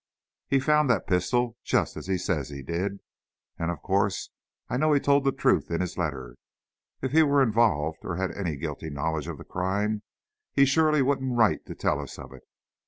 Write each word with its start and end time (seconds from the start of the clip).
He 0.47 0.59
found 0.59 0.89
that 0.89 1.05
pistol, 1.05 1.57
just 1.63 1.95
as 1.95 2.07
he 2.07 2.17
says 2.17 2.49
he 2.49 2.63
did. 2.63 3.01
And, 3.59 3.69
of 3.69 3.83
course, 3.83 4.31
I 4.67 4.77
knew 4.77 4.91
he 4.93 4.99
told 4.99 5.23
the 5.25 5.31
truth 5.31 5.69
in 5.69 5.79
his 5.79 5.95
letter. 5.95 6.37
If 7.03 7.11
he 7.11 7.21
were 7.21 7.43
involved, 7.43 8.03
or 8.03 8.15
had 8.15 8.31
any 8.35 8.55
guilty 8.55 8.89
knowledge 8.89 9.27
of 9.27 9.37
the 9.37 9.43
crime, 9.45 10.01
he 10.53 10.65
surely 10.65 11.03
wouldn't 11.03 11.37
write 11.37 11.67
to 11.67 11.75
tell 11.75 11.99
us 11.99 12.17
of 12.17 12.33
it! 12.33 12.41